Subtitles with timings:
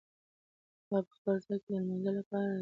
[0.87, 2.59] هغه په خپل ځای کې د لمانځه لپاره را سم شو.